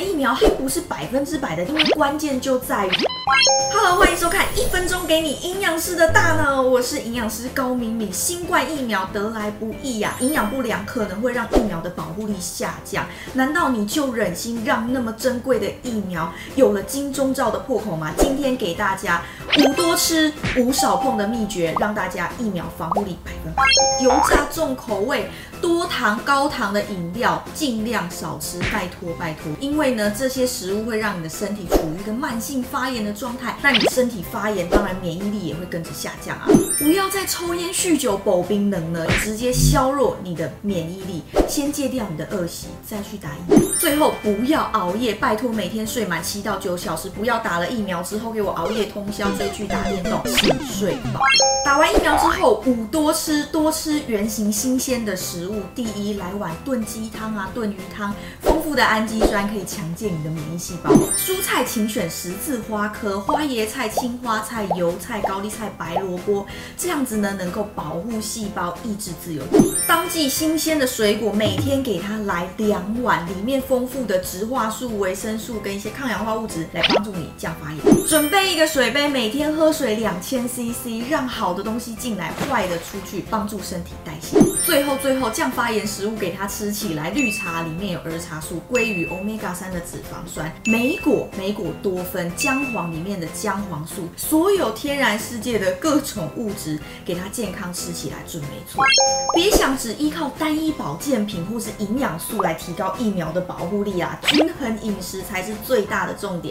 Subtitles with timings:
[0.00, 2.90] 疫苗还不是百分之百的，因为关键就在于。
[3.70, 8.12] Hello，欢迎收看一分钟给你营养师的大脑，我是营养师高敏敏。
[8.12, 13.06] 新冠疫苗得来不易呀，营养不良可能会让疫苗的保护力下降。
[13.34, 18.12] 难道你就忍心让那么珍贵的疫苗有了金钟罩的破口吗？
[18.18, 19.22] 今天给大家
[19.58, 23.62] 五多吃、五少碰的秘诀，让大家疫苗防护力百分百。
[24.02, 25.28] 油炸重口味、
[25.60, 29.52] 多糖高糖的饮料尽量少吃，拜托拜托。
[29.60, 36.46] 因为呢，这些食物会让你的身体处于一个慢性发炎的状态，那你身体发炎，当然免疫力也会跟着下降啊！
[36.78, 41.22] 不要再抽烟酗酒、保冰冷了，直接削弱你的免疫力。
[41.48, 43.58] 先戒掉你的恶习，再去打疫苗。
[43.78, 51.20] 最后不要熬夜，拜托每天睡满七到九小时，不要打了疫苗之后给我熬夜通宵追剧打电动，请睡饱。
[51.64, 55.60] 打完疫苗之后，五多吃，多吃原型新鲜的食物。
[55.74, 60.90] 第一，来碗炖鸡汤啊，炖鱼汤，丰富的氨基酸可以强健你的免疫细胞。
[61.16, 66.44] 蔬菜请选十字花科，花椰菜、青花菜、油菜、高丽菜、白萝卜，
[66.76, 69.72] 这样子呢能够保护细胞，抑制自由基。
[69.86, 78.06] 当季新鲜的水果，每天给它来两碗，里面丰富的植化素、维生素跟一些抗氧化物质来帮助你降发炎。
[78.08, 84.36] 准备一个水杯，每天喝水两千 CC，让好的东西进来，坏的出去，帮助身体代谢。
[84.66, 98.82] 最后最后降发炎食物给它吃起来，绿茶里面有儿茶素、鲑鱼 Omega 三的脂肪酸，莓果莓果多酚，姜黄里面的姜黄素，所有天然世界的各种物质，给它健康吃起来准没错。
[99.34, 106.48] 别想只依靠单一保健品或是营养素来提高疫苗的保护力啊，均衡饮食才是最大的重点。